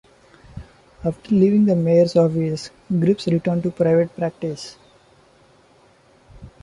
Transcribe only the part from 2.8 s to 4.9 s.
Gribbs returned to private practice.